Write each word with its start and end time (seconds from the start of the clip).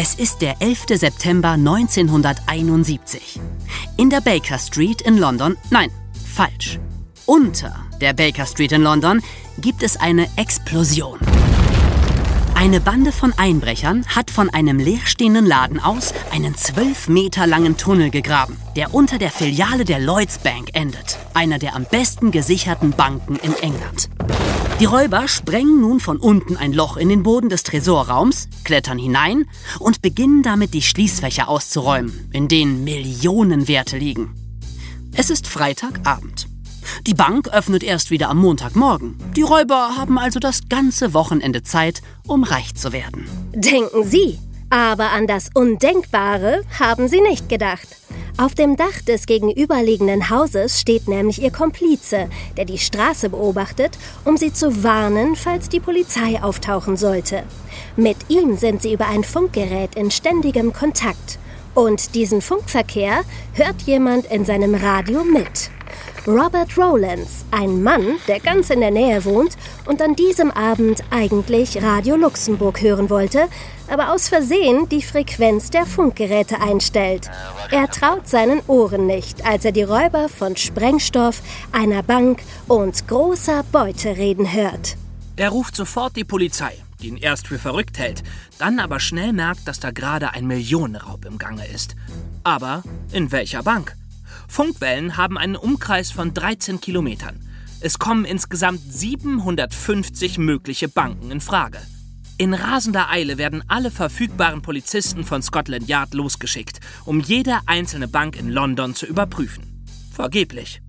Es 0.00 0.14
ist 0.14 0.42
der 0.42 0.62
11. 0.62 0.84
September 0.90 1.54
1971. 1.54 3.40
In 3.96 4.10
der 4.10 4.20
Baker 4.20 4.56
Street 4.56 5.02
in 5.02 5.18
London, 5.18 5.56
nein, 5.70 5.90
falsch. 6.24 6.78
Unter 7.26 7.74
der 8.00 8.12
Baker 8.12 8.46
Street 8.46 8.70
in 8.70 8.82
London 8.82 9.20
gibt 9.60 9.82
es 9.82 9.96
eine 9.96 10.28
Explosion. 10.36 11.18
Eine 12.54 12.80
Bande 12.80 13.10
von 13.10 13.32
Einbrechern 13.36 14.06
hat 14.06 14.30
von 14.30 14.50
einem 14.50 14.78
leerstehenden 14.78 15.46
Laden 15.46 15.80
aus 15.80 16.14
einen 16.30 16.54
zwölf 16.54 17.08
Meter 17.08 17.48
langen 17.48 17.76
Tunnel 17.76 18.10
gegraben, 18.10 18.56
der 18.76 18.94
unter 18.94 19.18
der 19.18 19.32
Filiale 19.32 19.84
der 19.84 19.98
Lloyds 19.98 20.38
Bank 20.38 20.68
endet, 20.74 21.18
einer 21.34 21.58
der 21.58 21.74
am 21.74 21.84
besten 21.90 22.30
gesicherten 22.30 22.92
Banken 22.92 23.34
in 23.34 23.52
England. 23.54 24.10
Die 24.80 24.84
Räuber 24.84 25.26
sprengen 25.26 25.80
nun 25.80 25.98
von 25.98 26.18
unten 26.18 26.56
ein 26.56 26.72
Loch 26.72 26.96
in 26.96 27.08
den 27.08 27.24
Boden 27.24 27.48
des 27.48 27.64
Tresorraums, 27.64 28.48
klettern 28.62 28.96
hinein 28.96 29.46
und 29.80 30.02
beginnen 30.02 30.44
damit 30.44 30.72
die 30.72 30.82
Schließfächer 30.82 31.48
auszuräumen, 31.48 32.30
in 32.32 32.46
denen 32.46 32.84
Millionen 32.84 33.66
Werte 33.66 33.98
liegen. 33.98 34.36
Es 35.12 35.30
ist 35.30 35.48
Freitagabend. 35.48 36.46
Die 37.08 37.14
Bank 37.14 37.48
öffnet 37.48 37.82
erst 37.82 38.12
wieder 38.12 38.28
am 38.28 38.38
Montagmorgen. 38.38 39.18
Die 39.34 39.42
Räuber 39.42 39.96
haben 39.96 40.16
also 40.16 40.38
das 40.38 40.68
ganze 40.68 41.12
Wochenende 41.12 41.64
Zeit, 41.64 42.00
um 42.28 42.44
reich 42.44 42.76
zu 42.76 42.92
werden. 42.92 43.26
Denken 43.52 44.04
Sie. 44.04 44.38
Aber 44.70 45.10
an 45.10 45.26
das 45.26 45.50
Undenkbare 45.54 46.62
haben 46.78 47.08
Sie 47.08 47.20
nicht 47.20 47.48
gedacht. 47.48 47.88
Auf 48.40 48.54
dem 48.54 48.76
Dach 48.76 49.02
des 49.04 49.26
gegenüberliegenden 49.26 50.30
Hauses 50.30 50.80
steht 50.80 51.08
nämlich 51.08 51.42
Ihr 51.42 51.50
Komplize, 51.50 52.28
der 52.56 52.66
die 52.66 52.78
Straße 52.78 53.30
beobachtet, 53.30 53.98
um 54.24 54.36
Sie 54.36 54.52
zu 54.52 54.84
warnen, 54.84 55.34
falls 55.34 55.68
die 55.68 55.80
Polizei 55.80 56.40
auftauchen 56.40 56.96
sollte. 56.96 57.42
Mit 57.96 58.16
ihm 58.28 58.56
sind 58.56 58.80
Sie 58.82 58.92
über 58.92 59.08
ein 59.08 59.24
Funkgerät 59.24 59.96
in 59.96 60.12
ständigem 60.12 60.72
Kontakt. 60.72 61.40
Und 61.74 62.14
diesen 62.14 62.40
Funkverkehr 62.40 63.22
hört 63.54 63.82
jemand 63.86 64.26
in 64.26 64.44
seinem 64.44 64.76
Radio 64.76 65.24
mit. 65.24 65.70
Robert 66.28 66.76
Rowlands, 66.76 67.46
ein 67.52 67.82
Mann, 67.82 68.18
der 68.26 68.38
ganz 68.38 68.68
in 68.68 68.80
der 68.80 68.90
Nähe 68.90 69.24
wohnt 69.24 69.56
und 69.86 70.02
an 70.02 70.14
diesem 70.14 70.50
Abend 70.50 71.02
eigentlich 71.08 71.82
Radio 71.82 72.16
Luxemburg 72.16 72.82
hören 72.82 73.08
wollte, 73.08 73.48
aber 73.88 74.12
aus 74.12 74.28
Versehen 74.28 74.90
die 74.90 75.00
Frequenz 75.00 75.70
der 75.70 75.86
Funkgeräte 75.86 76.60
einstellt. 76.60 77.30
Er 77.70 77.88
traut 77.88 78.28
seinen 78.28 78.60
Ohren 78.66 79.06
nicht, 79.06 79.46
als 79.46 79.64
er 79.64 79.72
die 79.72 79.84
Räuber 79.84 80.28
von 80.28 80.54
Sprengstoff, 80.54 81.40
einer 81.72 82.02
Bank 82.02 82.42
und 82.66 83.08
großer 83.08 83.64
Beute 83.72 84.18
reden 84.18 84.52
hört. 84.52 84.98
Er 85.36 85.48
ruft 85.48 85.76
sofort 85.76 86.14
die 86.14 86.24
Polizei, 86.24 86.74
die 87.00 87.08
ihn 87.08 87.16
erst 87.16 87.46
für 87.46 87.58
verrückt 87.58 87.98
hält, 87.98 88.22
dann 88.58 88.80
aber 88.80 89.00
schnell 89.00 89.32
merkt, 89.32 89.66
dass 89.66 89.80
da 89.80 89.92
gerade 89.92 90.34
ein 90.34 90.46
Millionenraub 90.46 91.24
im 91.24 91.38
Gange 91.38 91.66
ist. 91.68 91.96
Aber 92.44 92.82
in 93.12 93.32
welcher 93.32 93.62
Bank? 93.62 93.96
Funkwellen 94.48 95.16
haben 95.16 95.38
einen 95.38 95.56
Umkreis 95.56 96.10
von 96.10 96.34
13 96.34 96.80
Kilometern. 96.80 97.38
Es 97.80 97.98
kommen 98.00 98.24
insgesamt 98.24 98.80
750 98.80 100.38
mögliche 100.38 100.88
Banken 100.88 101.30
in 101.30 101.40
Frage. 101.40 101.78
In 102.38 102.54
rasender 102.54 103.10
Eile 103.10 103.36
werden 103.38 103.62
alle 103.68 103.90
verfügbaren 103.90 104.62
Polizisten 104.62 105.24
von 105.24 105.42
Scotland 105.42 105.88
Yard 105.88 106.14
losgeschickt, 106.14 106.80
um 107.04 107.20
jede 107.20 107.58
einzelne 107.66 108.08
Bank 108.08 108.36
in 108.36 108.48
London 108.48 108.94
zu 108.94 109.06
überprüfen. 109.06 109.84
Vergeblich. 110.12 110.80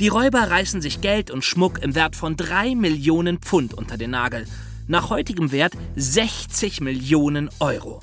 Die 0.00 0.08
Räuber 0.08 0.50
reißen 0.50 0.80
sich 0.80 1.00
Geld 1.00 1.30
und 1.30 1.44
Schmuck 1.44 1.80
im 1.80 1.94
Wert 1.94 2.16
von 2.16 2.36
3 2.36 2.74
Millionen 2.74 3.38
Pfund 3.38 3.74
unter 3.74 3.96
den 3.96 4.10
Nagel. 4.10 4.46
Nach 4.88 5.10
heutigem 5.10 5.52
Wert 5.52 5.74
60 5.96 6.80
Millionen 6.80 7.50
Euro. 7.60 8.00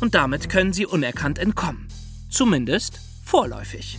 Und 0.00 0.14
damit 0.14 0.48
können 0.48 0.72
sie 0.72 0.86
unerkannt 0.86 1.38
entkommen. 1.38 1.88
Zumindest 2.30 3.00
vorläufig. 3.24 3.98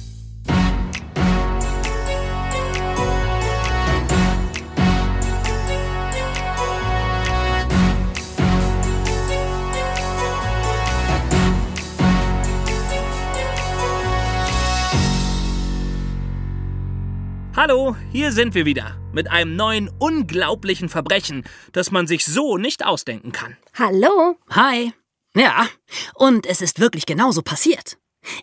Hallo, 17.72 17.96
hier 18.12 18.34
sind 18.34 18.54
wir 18.54 18.66
wieder 18.66 18.98
mit 19.14 19.32
einem 19.32 19.56
neuen 19.56 19.90
unglaublichen 19.98 20.90
Verbrechen, 20.90 21.46
das 21.72 21.90
man 21.90 22.06
sich 22.06 22.26
so 22.26 22.58
nicht 22.58 22.86
ausdenken 22.86 23.32
kann. 23.32 23.56
Hallo? 23.80 24.36
Hi. 24.50 24.92
Ja, 25.38 25.68
und 26.16 26.46
es 26.46 26.62
ist 26.62 26.82
wirklich 26.82 27.06
genauso 27.06 27.42
passiert. 27.42 27.98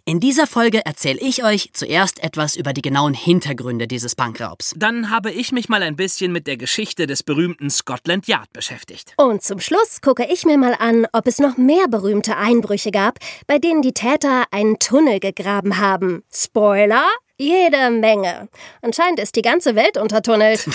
In 0.07 0.19
dieser 0.19 0.47
Folge 0.47 0.81
erzähle 0.87 1.21
ich 1.21 1.45
euch 1.45 1.75
zuerst 1.75 2.25
etwas 2.25 2.57
über 2.57 2.73
die 2.73 2.81
genauen 2.81 3.13
Hintergründe 3.13 3.87
dieses 3.87 4.15
Bankraubs. 4.15 4.73
Dann 4.79 5.11
habe 5.11 5.31
ich 5.31 5.53
mich 5.53 5.69
mal 5.69 5.83
ein 5.83 5.97
bisschen 5.97 6.33
mit 6.33 6.47
der 6.47 6.57
Geschichte 6.57 7.07
des 7.07 7.23
berühmten 7.23 7.69
Scotland 7.69 8.29
Yard 8.29 8.51
beschäftigt. 8.55 9.13
Und 9.19 9.43
zum 9.43 9.61
Schluss 9.61 10.01
gucke 10.01 10.27
ich 10.33 10.47
mir 10.47 10.57
mal 10.57 10.75
an, 10.79 11.07
ob 11.13 11.27
es 11.27 11.39
noch 11.39 11.59
mehr 11.59 11.87
berühmte 11.89 12.39
Einbrüche 12.39 12.93
gab, 12.93 13.19
bei 13.47 13.59
denen 13.59 13.83
die 13.83 13.93
Täter 13.93 14.45
einen 14.53 14.79
Tunnel 14.79 15.21
gegraben 15.21 15.77
haben. 15.77 16.25
Spoiler? 16.33 17.05
Jede 17.39 17.91
Menge. 17.91 18.49
Anscheinend 18.83 19.21
ist 19.21 19.37
die 19.37 19.43
ganze 19.43 19.77
Welt 19.77 19.97
untertunnelt. 19.97 20.69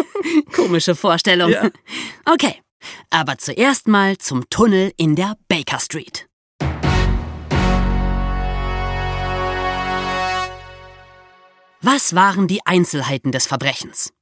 Komische 0.54 0.94
Vorstellung. 0.94 1.50
Ja. 1.50 1.70
Okay, 2.26 2.60
aber 3.08 3.38
zuerst 3.38 3.88
mal 3.88 4.18
zum 4.18 4.48
Tunnel 4.50 4.92
in 4.98 5.16
der 5.16 5.36
Baker 5.48 5.80
Street. 5.80 6.26
Was 11.82 12.14
waren 12.14 12.46
die 12.46 12.60
Einzelheiten 12.66 13.32
des 13.32 13.46
Verbrechens? 13.46 14.12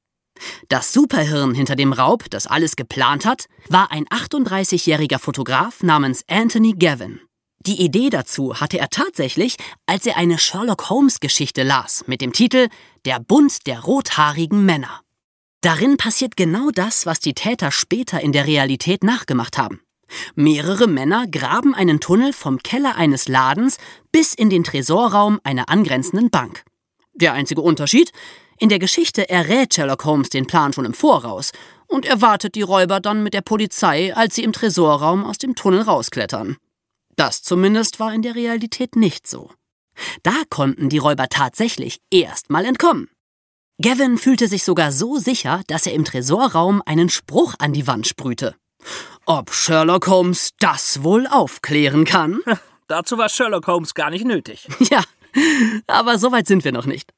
Das 0.69 0.93
Superhirn 0.93 1.53
hinter 1.53 1.75
dem 1.75 1.91
Raub, 1.91 2.29
das 2.29 2.47
alles 2.47 2.77
geplant 2.77 3.25
hat, 3.25 3.47
war 3.67 3.91
ein 3.91 4.05
38-jähriger 4.05 5.19
Fotograf 5.19 5.83
namens 5.83 6.23
Anthony 6.29 6.71
Gavin. 6.71 7.19
Die 7.69 7.83
Idee 7.83 8.09
dazu 8.09 8.59
hatte 8.59 8.79
er 8.79 8.89
tatsächlich, 8.89 9.55
als 9.85 10.07
er 10.07 10.17
eine 10.17 10.39
Sherlock 10.39 10.89
Holmes-Geschichte 10.89 11.61
las 11.61 12.03
mit 12.07 12.19
dem 12.19 12.33
Titel 12.33 12.67
Der 13.05 13.19
Bund 13.19 13.67
der 13.67 13.81
rothaarigen 13.81 14.65
Männer. 14.65 15.01
Darin 15.61 15.95
passiert 15.97 16.35
genau 16.35 16.71
das, 16.71 17.05
was 17.05 17.19
die 17.19 17.35
Täter 17.35 17.71
später 17.71 18.21
in 18.21 18.31
der 18.31 18.47
Realität 18.47 19.03
nachgemacht 19.03 19.59
haben. 19.59 19.81
Mehrere 20.33 20.87
Männer 20.87 21.27
graben 21.27 21.75
einen 21.75 21.99
Tunnel 21.99 22.33
vom 22.33 22.57
Keller 22.57 22.95
eines 22.95 23.27
Ladens 23.27 23.77
bis 24.11 24.33
in 24.33 24.49
den 24.49 24.63
Tresorraum 24.63 25.39
einer 25.43 25.69
angrenzenden 25.69 26.31
Bank. 26.31 26.63
Der 27.13 27.33
einzige 27.33 27.61
Unterschied? 27.61 28.11
In 28.57 28.69
der 28.69 28.79
Geschichte 28.79 29.29
errät 29.29 29.75
Sherlock 29.75 30.05
Holmes 30.05 30.29
den 30.29 30.47
Plan 30.47 30.73
schon 30.73 30.85
im 30.85 30.95
Voraus 30.95 31.51
und 31.85 32.07
erwartet 32.07 32.55
die 32.55 32.63
Räuber 32.63 32.99
dann 32.99 33.21
mit 33.21 33.35
der 33.35 33.41
Polizei, 33.41 34.11
als 34.15 34.33
sie 34.33 34.43
im 34.43 34.53
Tresorraum 34.53 35.23
aus 35.23 35.37
dem 35.37 35.53
Tunnel 35.53 35.83
rausklettern. 35.83 36.57
Das 37.19 37.41
zumindest 37.41 37.99
war 37.99 38.13
in 38.13 38.21
der 38.21 38.35
Realität 38.35 38.95
nicht 38.95 39.27
so. 39.27 39.51
Da 40.23 40.31
konnten 40.49 40.87
die 40.87 40.99
Räuber 40.99 41.27
tatsächlich 41.27 41.99
erst 42.09 42.49
mal 42.49 42.63
entkommen. 42.63 43.09
Gavin 43.81 44.17
fühlte 44.17 44.47
sich 44.47 44.63
sogar 44.63 44.93
so 44.93 45.17
sicher, 45.17 45.61
dass 45.67 45.85
er 45.85 45.91
im 45.91 46.05
Tresorraum 46.05 46.81
einen 46.85 47.09
Spruch 47.09 47.55
an 47.59 47.73
die 47.73 47.87
Wand 47.87 48.07
sprühte. 48.07 48.55
Ob 49.25 49.51
Sherlock 49.51 50.07
Holmes 50.07 50.51
das 50.61 51.03
wohl 51.03 51.27
aufklären 51.27 52.05
kann? 52.05 52.39
Dazu 52.87 53.17
war 53.17 53.27
Sherlock 53.27 53.67
Holmes 53.67 53.93
gar 53.93 54.11
nicht 54.11 54.23
nötig. 54.23 54.69
Ja, 54.89 55.03
aber 55.87 56.17
so 56.17 56.31
weit 56.31 56.47
sind 56.47 56.63
wir 56.63 56.71
noch 56.71 56.85
nicht. 56.85 57.11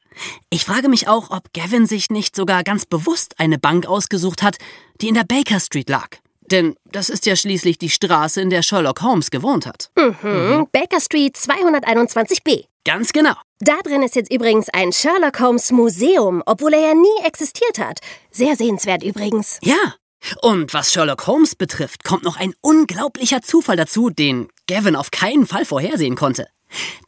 Ich 0.50 0.66
frage 0.66 0.90
mich 0.90 1.08
auch, 1.08 1.30
ob 1.30 1.54
Gavin 1.54 1.86
sich 1.86 2.10
nicht 2.10 2.36
sogar 2.36 2.64
ganz 2.64 2.88
bewusst 2.88 3.40
eine 3.40 3.60
Bank 3.60 3.86
ausgesucht 3.86 4.42
hat, 4.42 4.58
die 5.00 5.10
in 5.10 5.14
der 5.14 5.26
Baker 5.26 5.60
Street 5.60 5.90
lag. 5.90 6.18
Denn 6.52 6.76
das 6.86 7.10
ist 7.10 7.26
ja 7.26 7.36
schließlich 7.36 7.78
die 7.78 7.90
Straße, 7.90 8.42
in 8.42 8.50
der 8.50 8.62
Sherlock 8.62 9.02
Holmes 9.02 9.32
gewohnt 9.32 9.66
hat. 9.66 9.90
Mhm. 9.98 10.68
Baker 10.72 11.00
Street 11.00 11.36
221b. 11.36 12.66
Ganz 12.84 13.14
genau. 13.14 13.34
Da 13.60 13.78
drin 13.84 14.02
ist 14.02 14.16
jetzt 14.16 14.34
übrigens 14.34 14.68
ein 14.70 14.92
Sherlock 14.92 15.40
Holmes 15.40 15.72
Museum, 15.72 16.42
obwohl 16.46 16.74
er 16.74 16.88
ja 16.90 16.94
nie 16.94 17.26
existiert 17.26 17.78
hat. 17.78 18.00
Sehr 18.32 18.56
sehenswert 18.56 19.04
übrigens. 19.04 19.60
Ja. 19.64 19.96
Und 20.42 20.74
was 20.74 20.92
Sherlock 20.92 21.26
Holmes 21.26 21.56
betrifft, 21.56 22.04
kommt 22.04 22.24
noch 22.24 22.38
ein 22.38 22.54
unglaublicher 22.62 23.42
Zufall 23.42 23.76
dazu, 23.76 24.10
den 24.10 24.50
Gavin 24.68 24.96
auf 24.96 25.12
keinen 25.12 25.48
Fall 25.48 25.66
vorhersehen 25.66 26.16
konnte. 26.16 26.48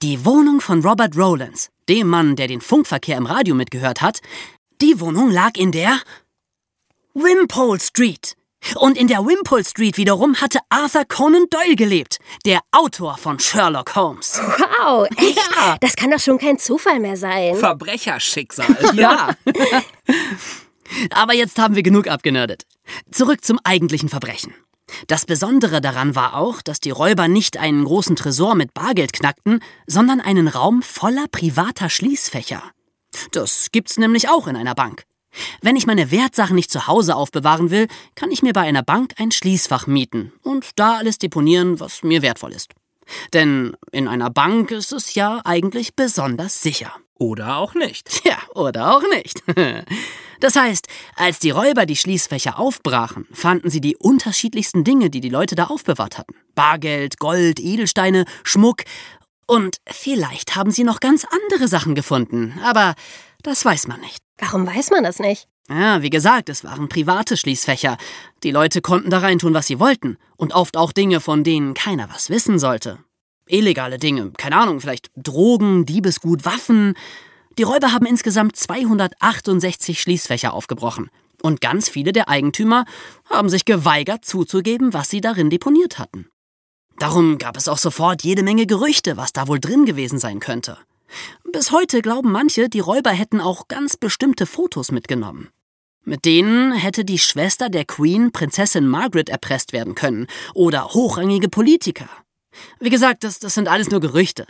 Die 0.01 0.25
Wohnung 0.25 0.62
von 0.62 0.83
Robert 0.83 1.15
Rowlands, 1.15 1.69
dem 1.89 2.07
Mann, 2.07 2.35
der 2.35 2.47
den 2.47 2.62
Funkverkehr 2.62 3.18
im 3.18 3.25
Radio 3.25 3.56
mitgehört 3.56 4.01
hat, 4.01 4.19
die 4.81 5.00
Wohnung 5.00 5.31
lag 5.31 5.51
in 5.57 5.71
der 5.71 6.00
Wimpole 7.13 7.79
Street. 7.79 8.35
Und 8.75 8.98
in 8.98 9.07
der 9.07 9.19
Wimpole 9.25 9.63
Street 9.63 9.98
wiederum 9.98 10.39
hatte 10.39 10.60
Arthur 10.69 11.06
Conan 11.06 11.45
Doyle 11.50 11.75
gelebt, 11.75 12.19
der 12.45 12.60
Autor 12.71 13.18
von 13.18 13.39
Sherlock 13.39 13.95
Holmes. 13.95 14.39
Wow, 14.39 15.07
echt? 15.18 15.38
Ja. 15.38 15.77
Das 15.81 15.95
kann 15.95 16.12
doch 16.12 16.19
schon 16.19 16.38
kein 16.38 16.57
Zufall 16.57 17.00
mehr 17.00 17.18
sein. 17.18 17.56
Verbrecherschicksal. 17.56 18.65
Ja. 18.94 19.30
Aber 21.12 21.33
jetzt 21.33 21.57
haben 21.57 21.75
wir 21.75 21.83
genug 21.83 22.07
abgenördet. 22.07 22.63
Zurück 23.12 23.44
zum 23.44 23.60
eigentlichen 23.63 24.10
Verbrechen. 24.10 24.54
Das 25.07 25.25
Besondere 25.25 25.81
daran 25.81 26.16
war 26.16 26.36
auch, 26.36 26.62
dass 26.62 26.80
die 26.80 26.92
Räuber 26.92 27.27
nicht 27.27 27.57
einen 27.57 27.86
großen 27.86 28.16
Tresor 28.16 28.54
mit 28.56 28.74
Bargeld 28.74 29.13
knackten, 29.13 29.62
sondern 29.88 30.21
einen 30.21 30.48
Raum 30.48 30.81
voller 30.81 31.25
privater 31.31 31.89
Schließfächer. 31.89 32.62
Das 33.31 33.69
gibt's 33.71 33.98
nämlich 33.98 34.30
auch 34.30 34.48
in 34.48 34.56
einer 34.56 34.75
Bank. 34.75 35.04
Wenn 35.62 35.75
ich 35.75 35.88
meine 35.88 36.12
Wertsachen 36.12 36.56
nicht 36.56 36.71
zu 36.71 36.88
Hause 36.88 37.15
aufbewahren 37.15 37.71
will, 37.71 37.88
kann 38.15 38.31
ich 38.31 38.44
mir 38.44 38.53
bei 38.53 38.62
einer 38.62 38.83
Bank 38.83 39.13
ein 39.18 39.31
Schließfach 39.31 39.88
mieten 39.88 40.31
und 40.44 40.71
da 40.75 40.97
alles 40.97 41.18
deponieren, 41.18 41.80
was 41.80 42.03
mir 42.03 42.21
wertvoll 42.21 42.51
ist. 42.51 42.71
Denn 43.33 43.75
in 43.91 44.07
einer 44.07 44.30
Bank 44.30 44.71
ist 44.71 44.94
es 44.94 45.15
ja 45.15 45.41
eigentlich 45.44 45.95
besonders 45.95 46.62
sicher. 46.62 46.94
Oder 47.19 47.57
auch 47.57 47.74
nicht. 47.75 48.21
Ja, 48.25 48.38
oder 48.56 48.95
auch 48.95 49.03
nicht. 49.09 49.44
Das 50.39 50.57
heißt, 50.57 50.88
als 51.15 51.39
die 51.39 51.51
Räuber 51.51 51.85
die 51.85 51.95
Schließfächer 51.95 52.59
aufbrachen, 52.59 53.25
fanden 53.31 53.69
sie 53.69 53.80
die 53.80 53.95
unterschiedlichsten 53.95 54.83
Dinge, 54.83 55.09
die 55.09 55.21
die 55.21 55.30
Leute 55.30 55.56
da 55.56 55.68
aufbewahrt 55.68 56.18
hatten. 56.18 56.35
Bargeld, 56.53 57.18
Gold, 57.18 57.62
Edelsteine, 57.62 58.25
Schmuck. 58.44 58.83
Und 59.47 59.77
vielleicht 59.88 60.57
haben 60.57 60.71
sie 60.71 60.83
noch 60.83 61.00
ganz 61.00 61.25
andere 61.25 61.69
Sachen 61.69 61.95
gefunden, 61.95 62.59
aber 62.62 62.95
das 63.41 63.63
weiß 63.63 63.88
man 63.88 64.01
nicht. 64.01 64.22
Warum 64.38 64.65
weiß 64.65 64.91
man 64.91 65.03
das 65.03 65.19
nicht? 65.19 65.47
Ja, 65.69 66.01
wie 66.01 66.09
gesagt, 66.09 66.50
es 66.50 66.63
waren 66.63 66.89
private 66.89 67.38
Schließfächer. 67.38 67.97
Die 68.44 68.51
Leute 68.51 68.81
konnten 68.81 69.09
da 69.09 69.19
reintun, 69.19 69.53
was 69.53 69.68
sie 69.68 69.80
wollten. 69.80 70.18
Und 70.35 70.53
oft 70.53 70.75
auch 70.75 70.91
Dinge, 70.91 71.21
von 71.21 71.44
denen 71.44 71.74
keiner 71.74 72.09
was 72.09 72.30
wissen 72.30 72.59
sollte. 72.59 73.00
Illegale 73.47 73.97
Dinge, 73.97 74.31
keine 74.38 74.57
Ahnung, 74.57 74.81
vielleicht 74.81 75.12
Drogen, 75.15 75.85
Diebesgut, 75.85 76.45
Waffen. 76.45 76.95
Die 77.57 77.63
Räuber 77.63 77.91
haben 77.91 78.06
insgesamt 78.06 78.56
268 78.56 80.01
Schließfächer 80.01 80.53
aufgebrochen. 80.53 81.09
Und 81.41 81.62
ganz 81.62 81.89
viele 81.89 82.13
der 82.13 82.30
Eigentümer 82.30 82.85
haben 83.30 83.50
sich 83.50 83.65
geweigert 83.65 84.25
zuzugeben, 84.25 84.94
was 84.94 85.09
sie 85.09 85.21
darin 85.21 85.50
deponiert 85.50 86.00
hatten. 86.00 86.27
Darum 87.00 87.38
gab 87.38 87.57
es 87.57 87.68
auch 87.68 87.77
sofort 87.77 88.24
jede 88.24 88.44
Menge 88.44 88.65
Gerüchte, 88.65 89.18
was 89.18 89.33
da 89.33 89.47
wohl 89.47 89.59
drin 89.59 89.85
gewesen 89.85 90.19
sein 90.19 90.39
könnte. 90.39 90.77
Bis 91.51 91.71
heute 91.71 92.01
glauben 92.01 92.31
manche, 92.31 92.69
die 92.69 92.80
Räuber 92.80 93.12
hätten 93.12 93.42
auch 93.42 93.68
ganz 93.68 93.98
bestimmte 93.98 94.45
Fotos 94.45 94.92
mitgenommen. 94.92 95.50
Mit 96.06 96.25
denen 96.25 96.74
hätte 96.74 97.06
die 97.06 97.19
Schwester 97.19 97.69
der 97.69 97.86
Queen, 97.86 98.31
Prinzessin 98.31 98.88
Margaret, 98.88 99.30
erpresst 99.30 99.71
werden 99.71 99.95
können 99.95 100.27
oder 100.54 100.89
hochrangige 100.89 101.48
Politiker. 101.48 102.10
Wie 102.80 102.89
gesagt, 102.89 103.24
das, 103.24 103.39
das 103.39 103.54
sind 103.54 103.68
alles 103.68 103.89
nur 103.89 104.01
Gerüchte. 104.01 104.45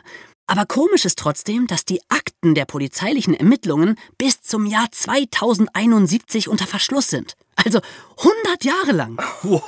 Aber 0.46 0.66
komisch 0.66 1.06
ist 1.06 1.20
trotzdem, 1.20 1.68
dass 1.68 1.86
die 1.86 2.02
Akten 2.10 2.54
der 2.54 2.66
polizeilichen 2.66 3.34
Ermittlungen 3.34 3.98
bis 4.18 4.42
zum 4.42 4.66
Jahr 4.66 4.92
2071 4.92 6.50
unter 6.50 6.68
Verschluss 6.68 7.10
sind. 7.10 7.36
Also 7.56 7.80
100 8.18 8.64
Jahre 8.66 8.92
lang. 8.92 9.22
Wow. 9.44 9.62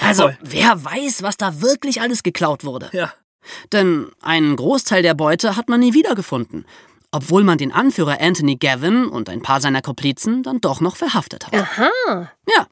Also 0.00 0.30
wer 0.40 0.84
weiß, 0.84 1.22
was 1.22 1.36
da 1.36 1.60
wirklich 1.60 2.00
alles 2.00 2.22
geklaut 2.22 2.64
wurde. 2.64 2.88
Ja. 2.92 3.12
Denn 3.72 4.10
einen 4.20 4.56
Großteil 4.56 5.02
der 5.02 5.14
Beute 5.14 5.56
hat 5.56 5.68
man 5.68 5.80
nie 5.80 5.94
wiedergefunden. 5.94 6.66
Obwohl 7.10 7.44
man 7.44 7.58
den 7.58 7.72
Anführer 7.72 8.20
Anthony 8.20 8.56
Gavin 8.56 9.06
und 9.06 9.28
ein 9.28 9.42
paar 9.42 9.60
seiner 9.60 9.82
Komplizen 9.82 10.42
dann 10.42 10.60
doch 10.60 10.80
noch 10.80 10.96
verhaftet 10.96 11.46
hat. 11.46 11.54
Aha. 11.54 12.30
Ja. 12.48 12.66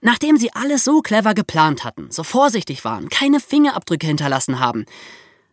Nachdem 0.00 0.36
sie 0.36 0.52
alles 0.52 0.84
so 0.84 1.00
clever 1.00 1.34
geplant 1.34 1.84
hatten, 1.84 2.10
so 2.10 2.24
vorsichtig 2.24 2.84
waren, 2.84 3.08
keine 3.08 3.40
Fingerabdrücke 3.40 4.06
hinterlassen 4.06 4.58
haben, 4.58 4.86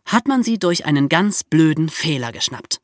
hat 0.06 0.26
man 0.26 0.42
sie 0.42 0.58
durch 0.58 0.86
einen 0.86 1.08
ganz 1.08 1.44
blöden 1.44 1.88
Fehler 1.88 2.32
geschnappt. 2.32 2.80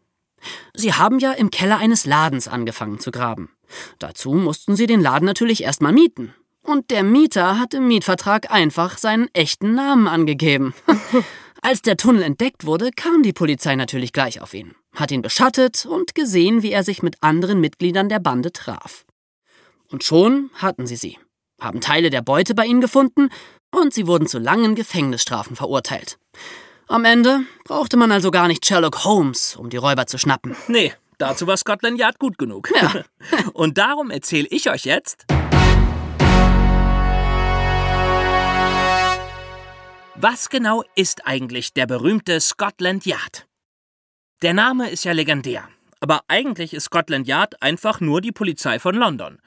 Sie 0.75 0.93
haben 0.93 1.19
ja 1.19 1.33
im 1.33 1.51
Keller 1.51 1.79
eines 1.79 2.07
Ladens 2.07 2.47
angefangen 2.47 3.01
zu 3.01 3.11
graben. 3.11 3.51
Dazu 3.99 4.33
mussten 4.33 4.77
sie 4.77 4.87
den 4.87 5.01
Laden 5.01 5.27
natürlich 5.27 5.65
erstmal 5.65 5.93
mieten. 5.93 6.35
Und 6.67 6.91
der 6.91 7.05
Mieter 7.05 7.61
hat 7.61 7.75
im 7.75 7.87
Mietvertrag 7.87 8.51
einfach 8.51 8.99
seinen 8.99 9.29
echten 9.33 9.75
Namen 9.75 10.09
angegeben. 10.09 10.75
Als 11.63 11.81
der 11.81 11.97
Tunnel 11.97 12.23
entdeckt 12.23 12.67
wurde, 12.67 12.91
kam 12.91 13.23
die 13.23 13.33
Polizei 13.33 13.77
natürlich 13.77 14.13
gleich 14.13 14.41
auf 14.41 14.53
ihn, 14.53 14.75
hat 14.95 15.13
ihn 15.13 15.23
beschattet 15.23 15.87
und 15.87 16.17
gesehen, 16.17 16.63
wie 16.63 16.73
er 16.73 16.83
sich 16.83 17.05
mit 17.05 17.23
anderen 17.23 17.61
Mitgliedern 17.61 18.09
der 18.09 18.19
Bande 18.19 18.53
traf. 18.53 19.05
Und 19.91 20.03
schon 20.03 20.51
hatten 20.55 20.89
sie 20.89 20.97
sie, 20.97 21.19
haben 21.61 21.81
Teile 21.81 22.11
der 22.11 22.23
Beute 22.23 22.55
bei 22.55 22.67
ihnen 22.67 22.81
gefunden 22.81 23.29
und 23.71 23.95
sie 23.95 24.09
wurden 24.09 24.27
zu 24.27 24.41
langen 24.41 24.75
Gefängnisstrafen 24.75 25.55
verurteilt. 25.55 26.19
Am 26.89 27.05
Ende 27.05 27.43
brauchte 27.65 27.97
man 27.97 28.11
also 28.11 28.33
gar 28.33 28.49
nicht 28.49 28.67
Sherlock 28.67 29.05
Holmes, 29.05 29.55
um 29.55 29.71
die 29.71 29.77
Räuber 29.77 30.07
zu 30.07 30.19
schnappen. 30.19 30.57
Nee, 30.67 30.93
dazu 31.19 31.47
war 31.47 31.57
Scotland 31.57 31.99
Yard 31.99 32.19
gut 32.19 32.39
genug. 32.39 32.71
Ja. 32.75 33.05
Und 33.53 33.79
darum 33.79 34.11
erzähle 34.11 34.49
ich 34.51 34.69
euch 34.69 34.85
jetzt. 34.85 35.27
Was 40.19 40.49
genau 40.49 40.83
ist 40.95 41.27
eigentlich 41.27 41.75
der 41.75 41.87
berühmte 41.87 42.41
Scotland 42.41 43.05
Yard? 43.05 43.47
Der 44.41 44.55
Name 44.55 44.89
ist 44.89 45.05
ja 45.05 45.13
legendär, 45.13 45.69
aber 46.01 46.23
eigentlich 46.27 46.73
ist 46.73 46.85
Scotland 46.85 47.27
Yard 47.29 47.61
einfach 47.63 48.01
nur 48.01 48.23
die 48.23 48.33
Polizei 48.33 48.79
von 48.79 48.95
London. 48.95 49.39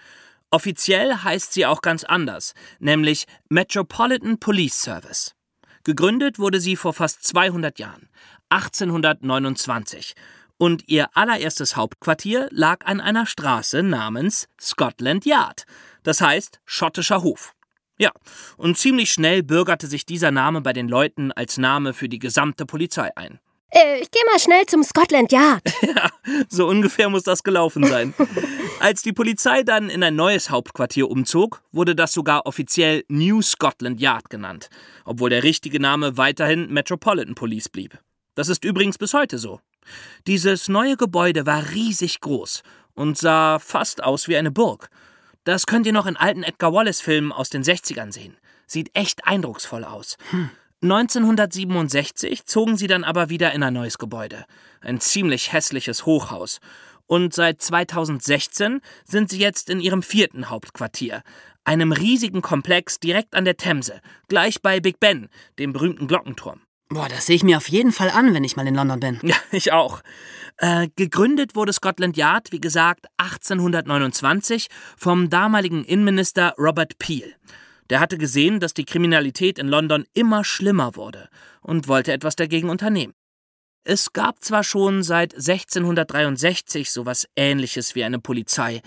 Offiziell 0.52 1.16
heißt 1.16 1.54
sie 1.54 1.66
auch 1.66 1.82
ganz 1.82 2.04
anders, 2.04 2.54
nämlich 2.78 3.26
Metropolitan 3.50 4.38
Police 4.38 4.80
Service. 4.80 5.34
Gegründet 5.84 6.38
wurde 6.38 6.60
sie 6.60 6.76
vor 6.76 6.94
fast 6.94 7.24
200 7.24 7.80
Jahren, 7.80 8.08
1829, 8.50 10.14
und 10.60 10.88
ihr 10.88 11.08
allererstes 11.18 11.78
Hauptquartier 11.78 12.48
lag 12.52 12.86
an 12.86 13.02
einer 13.02 13.26
Straße 13.26 13.82
namens 13.82 14.48
Scotland 14.62 15.26
Yard, 15.26 15.64
das 16.04 16.22
heißt 16.22 16.60
schottischer 16.64 17.24
Hof. 17.24 17.56
Ja, 18.00 18.12
und 18.56 18.78
ziemlich 18.78 19.12
schnell 19.12 19.44
bürgerte 19.44 19.86
sich 19.88 20.06
dieser 20.06 20.32
Name 20.32 20.62
bei 20.62 20.72
den 20.72 20.88
Leuten 20.88 21.34
als 21.34 21.58
Name 21.58 21.94
für 21.94 22.08
die 22.08 22.20
gesamte 22.20 22.66
Polizei 22.66 23.16
ein. 23.16 23.40
Äh, 23.72 24.00
ich 24.02 24.10
geh 24.10 24.18
mal 24.26 24.40
schnell 24.40 24.66
zum 24.66 24.84
Scotland 24.84 25.32
Yard. 25.32 25.62
Ja, 25.84 26.10
so 26.50 26.68
ungefähr 26.68 27.08
muss 27.08 27.22
das 27.22 27.44
gelaufen 27.44 27.86
sein. 27.86 28.16
Als 28.80 29.04
die 29.04 29.14
Polizei 29.14 29.62
dann 29.62 29.92
in 29.92 30.02
ein 30.02 30.16
neues 30.16 30.50
Hauptquartier 30.50 31.08
umzog, 31.08 31.62
wurde 31.72 31.94
das 31.94 32.12
sogar 32.12 32.48
offiziell 32.48 33.04
New 33.10 33.44
Scotland 33.44 34.02
Yard 34.02 34.32
genannt, 34.32 34.72
obwohl 35.06 35.30
der 35.30 35.44
richtige 35.44 35.80
Name 35.80 36.18
weiterhin 36.18 36.74
Metropolitan 36.74 37.36
Police 37.36 37.70
blieb. 37.70 38.00
Das 38.34 38.50
ist 38.50 38.66
übrigens 38.66 38.98
bis 38.98 39.14
heute 39.14 39.38
so. 39.38 39.60
Dieses 40.26 40.68
neue 40.68 40.98
Gebäude 40.98 41.46
war 41.46 41.70
riesig 41.70 42.22
groß 42.22 42.64
und 42.96 43.20
sah 43.20 43.60
fast 43.60 44.04
aus 44.04 44.28
wie 44.28 44.38
eine 44.38 44.50
Burg. 44.50 44.90
Das 45.50 45.66
könnt 45.66 45.88
ihr 45.88 45.94
noch 45.94 46.06
in 46.06 46.16
alten 46.16 46.44
Edgar 46.44 46.74
Wallace-Filmen 46.74 47.32
aus 47.32 47.50
den 47.50 47.64
60ern 47.64 48.12
sehen. 48.12 48.38
Sieht 48.68 48.96
echt 48.96 49.26
eindrucksvoll 49.26 49.84
aus. 49.84 50.16
1967 50.84 52.46
zogen 52.46 52.78
sie 52.78 52.86
dann 52.86 53.04
aber 53.04 53.32
wieder 53.32 53.52
in 53.54 53.64
ein 53.64 53.74
neues 53.74 53.98
Gebäude. 53.98 54.46
Ein 54.80 55.00
ziemlich 55.00 55.52
hässliches 55.52 56.06
Hochhaus. 56.06 56.60
Und 57.08 57.34
seit 57.34 57.64
2016 57.64 58.80
sind 59.06 59.32
sie 59.32 59.40
jetzt 59.40 59.72
in 59.72 59.80
ihrem 59.80 60.04
vierten 60.04 60.52
Hauptquartier. 60.52 61.24
Einem 61.64 61.94
riesigen 61.94 62.44
Komplex 62.44 63.00
direkt 63.00 63.34
an 63.34 63.46
der 63.46 63.58
Themse. 63.58 64.02
Gleich 64.28 64.62
bei 64.62 64.80
Big 64.80 65.00
Ben, 65.00 65.30
dem 65.58 65.74
berühmten 65.74 66.08
Glockenturm. 66.08 66.62
Boah, 66.90 67.08
das 67.08 67.28
sehe 67.28 67.36
ich 67.36 67.44
mir 67.44 67.58
auf 67.58 67.70
jeden 67.70 67.92
Fall 67.92 68.10
an, 68.10 68.34
wenn 68.34 68.44
ich 68.44 68.56
mal 68.56 68.68
in 68.68 68.74
London 68.74 69.00
bin. 69.00 69.20
Ja, 69.22 69.36
ich 69.52 69.72
auch. 69.72 70.02
Äh, 70.58 70.90
gegründet 70.96 71.56
wurde 71.56 71.72
Scotland 71.72 72.18
Yard, 72.18 72.52
wie 72.52 72.60
gesagt, 72.60 73.06
1829 73.18 74.68
vom 74.98 75.30
damaligen 75.30 75.86
Innenminister 75.86 76.56
Robert 76.58 76.98
Peel. 76.98 77.36
Der 77.90 78.00
hatte 78.00 78.18
gesehen, 78.18 78.60
dass 78.60 78.74
die 78.74 78.86
Kriminalität 78.86 79.60
in 79.60 79.68
London 79.68 80.06
immer 80.14 80.44
schlimmer 80.44 80.96
wurde 80.96 81.30
und 81.62 81.88
wollte 81.88 82.12
etwas 82.12 82.36
dagegen 82.36 82.70
unternehmen. 82.70 83.14
Es 83.84 84.12
gab 84.12 84.44
zwar 84.44 84.64
schon 84.64 85.04
seit 85.04 85.34
1663 85.34 86.92
sowas 86.92 87.28
ähnliches 87.36 87.96
wie 87.96 88.04
eine 88.04 88.20
Polizei, 88.20 88.82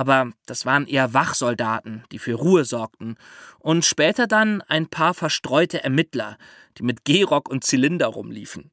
aber 0.00 0.30
das 0.46 0.64
waren 0.64 0.86
eher 0.86 1.12
Wachsoldaten, 1.12 2.04
die 2.10 2.18
für 2.18 2.32
Ruhe 2.32 2.64
sorgten, 2.64 3.16
und 3.58 3.84
später 3.84 4.26
dann 4.26 4.62
ein 4.62 4.86
paar 4.86 5.12
verstreute 5.12 5.84
Ermittler, 5.84 6.38
die 6.78 6.84
mit 6.84 7.04
Gehrock 7.04 7.50
und 7.50 7.64
Zylinder 7.64 8.06
rumliefen. 8.06 8.70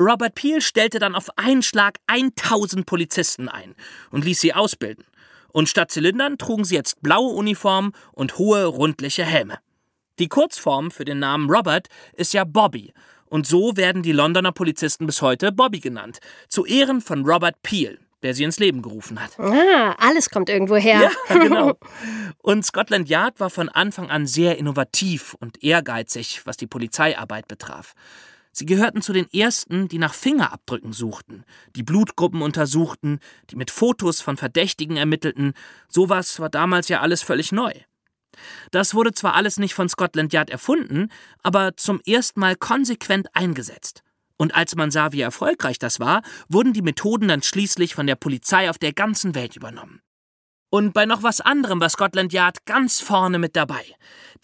Robert 0.00 0.36
Peel 0.36 0.60
stellte 0.60 1.00
dann 1.00 1.16
auf 1.16 1.36
einen 1.36 1.64
Schlag 1.64 1.98
1000 2.06 2.86
Polizisten 2.86 3.48
ein 3.48 3.74
und 4.12 4.24
ließ 4.24 4.38
sie 4.38 4.54
ausbilden. 4.54 5.04
Und 5.48 5.68
statt 5.68 5.90
Zylindern 5.90 6.38
trugen 6.38 6.64
sie 6.64 6.76
jetzt 6.76 7.02
blaue 7.02 7.34
Uniformen 7.34 7.90
und 8.12 8.38
hohe, 8.38 8.64
rundliche 8.64 9.24
Helme. 9.24 9.58
Die 10.20 10.28
Kurzform 10.28 10.92
für 10.92 11.04
den 11.04 11.18
Namen 11.18 11.50
Robert 11.50 11.88
ist 12.12 12.34
ja 12.34 12.44
Bobby, 12.44 12.92
und 13.26 13.48
so 13.48 13.76
werden 13.76 14.04
die 14.04 14.12
Londoner 14.12 14.52
Polizisten 14.52 15.06
bis 15.06 15.22
heute 15.22 15.50
Bobby 15.50 15.80
genannt, 15.80 16.20
zu 16.48 16.64
Ehren 16.64 17.00
von 17.00 17.24
Robert 17.26 17.60
Peel, 17.62 17.98
der 18.22 18.34
sie 18.34 18.44
ins 18.44 18.58
Leben 18.58 18.82
gerufen 18.82 19.22
hat. 19.22 19.38
Ah, 19.38 19.94
alles 19.98 20.30
kommt 20.30 20.48
irgendwo 20.48 20.76
her. 20.76 21.10
Ja, 21.28 21.38
genau. 21.38 21.74
Und 22.38 22.64
Scotland 22.64 23.08
Yard 23.08 23.40
war 23.40 23.50
von 23.50 23.68
Anfang 23.68 24.10
an 24.10 24.26
sehr 24.26 24.58
innovativ 24.58 25.34
und 25.34 25.62
ehrgeizig, 25.62 26.42
was 26.44 26.56
die 26.56 26.66
Polizeiarbeit 26.66 27.48
betraf. 27.48 27.94
Sie 28.52 28.66
gehörten 28.66 29.02
zu 29.02 29.12
den 29.12 29.32
ersten, 29.32 29.86
die 29.86 29.98
nach 29.98 30.14
Fingerabdrücken 30.14 30.92
suchten, 30.92 31.44
die 31.76 31.84
Blutgruppen 31.84 32.42
untersuchten, 32.42 33.20
die 33.50 33.56
mit 33.56 33.70
Fotos 33.70 34.20
von 34.20 34.36
Verdächtigen 34.36 34.96
ermittelten. 34.96 35.52
Sowas 35.88 36.40
war 36.40 36.48
damals 36.48 36.88
ja 36.88 37.00
alles 37.00 37.22
völlig 37.22 37.52
neu. 37.52 37.72
Das 38.70 38.94
wurde 38.94 39.12
zwar 39.12 39.34
alles 39.34 39.58
nicht 39.58 39.74
von 39.74 39.88
Scotland 39.88 40.32
Yard 40.32 40.50
erfunden, 40.50 41.10
aber 41.42 41.76
zum 41.76 42.00
ersten 42.06 42.40
Mal 42.40 42.56
konsequent 42.56 43.28
eingesetzt. 43.34 44.02
Und 44.38 44.54
als 44.54 44.74
man 44.76 44.90
sah, 44.90 45.12
wie 45.12 45.20
erfolgreich 45.20 45.78
das 45.78 46.00
war, 46.00 46.22
wurden 46.48 46.72
die 46.72 46.82
Methoden 46.82 47.28
dann 47.28 47.42
schließlich 47.42 47.94
von 47.94 48.06
der 48.06 48.14
Polizei 48.14 48.70
auf 48.70 48.78
der 48.78 48.92
ganzen 48.92 49.34
Welt 49.34 49.56
übernommen. 49.56 50.00
Und 50.70 50.94
bei 50.94 51.06
noch 51.06 51.22
was 51.22 51.40
anderem 51.40 51.80
war 51.80 51.88
Scotland 51.88 52.32
Yard 52.32 52.64
ganz 52.64 53.00
vorne 53.00 53.38
mit 53.38 53.56
dabei. 53.56 53.84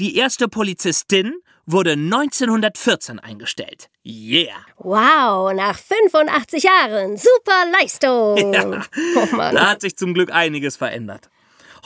Die 0.01 0.17
erste 0.17 0.49
Polizistin 0.49 1.35
wurde 1.67 1.93
1914 1.93 3.21
eingestellt. 3.21 3.89
Yeah! 4.05 4.57
Wow, 4.79 5.53
nach 5.55 5.79
85 5.79 6.63
Jahren. 6.65 7.17
Super 7.17 7.65
Leistung. 7.79 8.53
Ja, 8.55 8.83
oh 9.17 9.37
da 9.37 9.71
hat 9.71 9.81
sich 9.81 9.97
zum 9.97 10.15
Glück 10.15 10.33
einiges 10.33 10.77
verändert. 10.77 11.31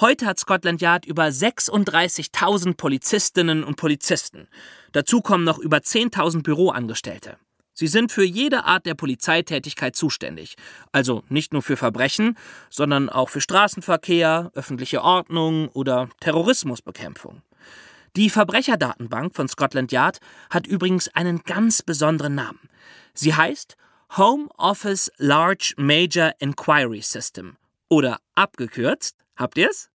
Heute 0.00 0.26
hat 0.26 0.38
Scotland 0.38 0.80
Yard 0.80 1.04
über 1.06 1.24
36.000 1.24 2.76
Polizistinnen 2.76 3.64
und 3.64 3.76
Polizisten. 3.76 4.48
Dazu 4.92 5.20
kommen 5.20 5.44
noch 5.44 5.58
über 5.58 5.78
10.000 5.78 6.42
Büroangestellte. 6.42 7.36
Sie 7.78 7.86
sind 7.86 8.10
für 8.10 8.24
jede 8.24 8.64
Art 8.64 8.86
der 8.86 8.94
Polizeitätigkeit 8.94 9.94
zuständig. 9.94 10.56
Also 10.90 11.22
nicht 11.28 11.52
nur 11.52 11.62
für 11.62 11.76
Verbrechen, 11.76 12.36
sondern 12.70 13.08
auch 13.08 13.28
für 13.28 13.40
Straßenverkehr, 13.40 14.50
öffentliche 14.54 15.00
Ordnung 15.00 15.68
oder 15.68 16.08
Terrorismusbekämpfung. 16.18 17.42
Die 18.16 18.30
Verbrecherdatenbank 18.30 19.36
von 19.36 19.46
Scotland 19.46 19.92
Yard 19.92 20.18
hat 20.50 20.66
übrigens 20.66 21.06
einen 21.14 21.44
ganz 21.44 21.82
besonderen 21.82 22.34
Namen. 22.34 22.68
Sie 23.14 23.32
heißt 23.32 23.76
Home 24.16 24.48
Office 24.56 25.12
Large 25.18 25.74
Major 25.76 26.32
Inquiry 26.40 27.02
System 27.02 27.58
oder 27.88 28.18
abgekürzt, 28.34 29.14
habt 29.36 29.56
ihr's? 29.56 29.88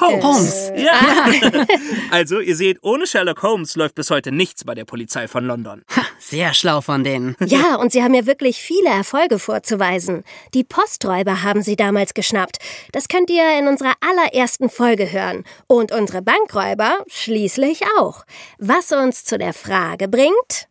Holmes. 0.00 0.24
Holmes. 0.24 0.72
Ja. 0.76 0.92
Ah. 0.92 1.30
Also, 2.10 2.38
ihr 2.38 2.54
seht, 2.54 2.78
ohne 2.82 3.06
Sherlock 3.06 3.42
Holmes 3.42 3.74
läuft 3.76 3.94
bis 3.96 4.10
heute 4.10 4.30
nichts 4.30 4.64
bei 4.64 4.74
der 4.74 4.84
Polizei 4.84 5.26
von 5.26 5.44
London. 5.44 5.82
Ha, 5.96 6.02
sehr 6.18 6.54
schlau 6.54 6.80
von 6.80 7.02
denen. 7.02 7.36
Ja, 7.46 7.76
und 7.76 7.92
sie 7.92 8.02
haben 8.02 8.14
ja 8.14 8.26
wirklich 8.26 8.58
viele 8.58 8.88
Erfolge 8.88 9.38
vorzuweisen. 9.38 10.24
Die 10.54 10.64
Posträuber 10.64 11.42
haben 11.42 11.62
sie 11.62 11.76
damals 11.76 12.14
geschnappt. 12.14 12.58
Das 12.92 13.08
könnt 13.08 13.30
ihr 13.30 13.58
in 13.58 13.68
unserer 13.68 13.94
allerersten 14.00 14.70
Folge 14.70 15.10
hören. 15.10 15.44
Und 15.66 15.92
unsere 15.92 16.22
Bankräuber 16.22 16.98
schließlich 17.08 17.82
auch. 17.98 18.24
Was 18.58 18.92
uns 18.92 19.24
zu 19.24 19.38
der 19.38 19.52
Frage 19.52 20.08
bringt. 20.08 20.68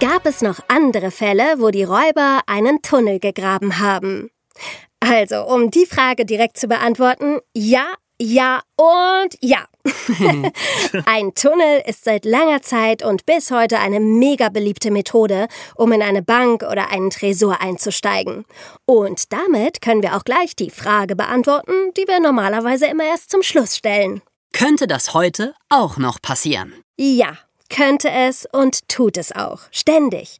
Gab 0.00 0.24
es 0.24 0.40
noch 0.40 0.60
andere 0.68 1.10
Fälle, 1.10 1.56
wo 1.58 1.70
die 1.70 1.84
Räuber 1.84 2.40
einen 2.46 2.80
Tunnel 2.80 3.18
gegraben 3.20 3.78
haben? 3.78 4.30
Also, 5.00 5.44
um 5.46 5.70
die 5.70 5.86
Frage 5.86 6.26
direkt 6.26 6.58
zu 6.58 6.68
beantworten, 6.68 7.38
ja, 7.54 7.86
ja 8.20 8.60
und 8.76 9.34
ja. 9.40 9.64
ein 11.06 11.34
Tunnel 11.34 11.82
ist 11.86 12.04
seit 12.04 12.26
langer 12.26 12.60
Zeit 12.60 13.02
und 13.02 13.24
bis 13.24 13.50
heute 13.50 13.78
eine 13.78 13.98
mega 13.98 14.50
beliebte 14.50 14.90
Methode, 14.90 15.48
um 15.74 15.92
in 15.92 16.02
eine 16.02 16.22
Bank 16.22 16.62
oder 16.62 16.90
einen 16.90 17.08
Tresor 17.10 17.60
einzusteigen. 17.62 18.44
Und 18.84 19.32
damit 19.32 19.80
können 19.80 20.02
wir 20.02 20.16
auch 20.16 20.24
gleich 20.24 20.54
die 20.54 20.70
Frage 20.70 21.16
beantworten, 21.16 21.72
die 21.96 22.06
wir 22.06 22.20
normalerweise 22.20 22.86
immer 22.86 23.04
erst 23.04 23.30
zum 23.30 23.42
Schluss 23.42 23.76
stellen. 23.76 24.20
Könnte 24.52 24.86
das 24.86 25.14
heute 25.14 25.54
auch 25.70 25.96
noch 25.96 26.20
passieren? 26.20 26.74
Ja, 26.98 27.38
könnte 27.70 28.10
es 28.10 28.46
und 28.52 28.88
tut 28.88 29.16
es 29.16 29.32
auch, 29.32 29.60
ständig. 29.70 30.38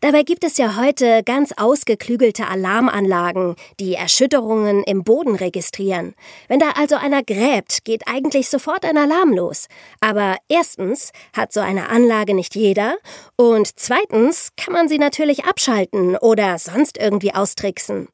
Dabei 0.00 0.22
gibt 0.22 0.44
es 0.44 0.58
ja 0.58 0.76
heute 0.76 1.22
ganz 1.24 1.52
ausgeklügelte 1.56 2.46
Alarmanlagen, 2.48 3.56
die 3.80 3.94
Erschütterungen 3.94 4.82
im 4.84 5.04
Boden 5.04 5.34
registrieren. 5.34 6.14
Wenn 6.48 6.58
da 6.58 6.72
also 6.72 6.96
einer 6.96 7.22
gräbt, 7.22 7.84
geht 7.84 8.02
eigentlich 8.06 8.50
sofort 8.50 8.84
ein 8.84 8.98
Alarm 8.98 9.32
los. 9.32 9.68
Aber 10.00 10.36
erstens 10.48 11.12
hat 11.34 11.52
so 11.52 11.60
eine 11.60 11.88
Anlage 11.88 12.34
nicht 12.34 12.54
jeder 12.54 12.96
und 13.36 13.78
zweitens 13.78 14.50
kann 14.56 14.74
man 14.74 14.88
sie 14.88 14.98
natürlich 14.98 15.44
abschalten 15.44 16.16
oder 16.16 16.58
sonst 16.58 16.98
irgendwie 16.98 17.34
austricksen. 17.34 18.08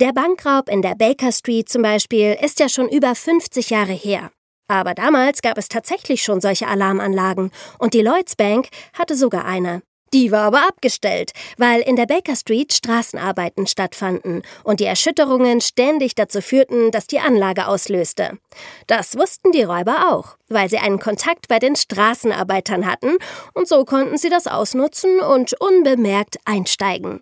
Der 0.00 0.12
Bankraub 0.12 0.68
in 0.68 0.82
der 0.82 0.94
Baker 0.94 1.30
Street 1.30 1.68
zum 1.68 1.82
Beispiel 1.82 2.36
ist 2.40 2.58
ja 2.58 2.68
schon 2.68 2.88
über 2.88 3.14
50 3.14 3.70
Jahre 3.70 3.92
her. 3.92 4.30
Aber 4.72 4.94
damals 4.94 5.42
gab 5.42 5.58
es 5.58 5.68
tatsächlich 5.68 6.22
schon 6.22 6.40
solche 6.40 6.66
Alarmanlagen 6.66 7.50
und 7.78 7.92
die 7.92 8.00
Lloyds 8.00 8.36
Bank 8.36 8.68
hatte 8.94 9.14
sogar 9.14 9.44
eine. 9.44 9.82
Die 10.14 10.32
war 10.32 10.44
aber 10.44 10.66
abgestellt, 10.66 11.32
weil 11.58 11.82
in 11.82 11.96
der 11.96 12.06
Baker 12.06 12.36
Street 12.36 12.72
Straßenarbeiten 12.72 13.66
stattfanden 13.66 14.42
und 14.64 14.80
die 14.80 14.86
Erschütterungen 14.86 15.60
ständig 15.60 16.14
dazu 16.14 16.40
führten, 16.40 16.90
dass 16.90 17.06
die 17.06 17.20
Anlage 17.20 17.66
auslöste. 17.66 18.38
Das 18.86 19.18
wussten 19.18 19.52
die 19.52 19.62
Räuber 19.62 20.10
auch, 20.10 20.36
weil 20.48 20.70
sie 20.70 20.78
einen 20.78 20.98
Kontakt 20.98 21.48
bei 21.48 21.58
den 21.58 21.76
Straßenarbeitern 21.76 22.86
hatten 22.86 23.18
und 23.52 23.68
so 23.68 23.84
konnten 23.84 24.16
sie 24.16 24.30
das 24.30 24.46
ausnutzen 24.46 25.20
und 25.20 25.52
unbemerkt 25.60 26.38
einsteigen. 26.46 27.20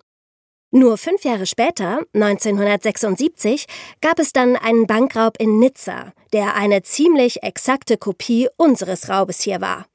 Nur 0.73 0.97
fünf 0.97 1.25
Jahre 1.25 1.45
später, 1.45 1.99
1976, 2.13 3.65
gab 3.99 4.19
es 4.19 4.31
dann 4.31 4.55
einen 4.55 4.87
Bankraub 4.87 5.35
in 5.37 5.59
Nizza, 5.59 6.13
der 6.31 6.55
eine 6.55 6.81
ziemlich 6.81 7.43
exakte 7.43 7.97
Kopie 7.97 8.47
unseres 8.55 9.09
Raubes 9.09 9.41
hier 9.41 9.59
war. 9.59 9.85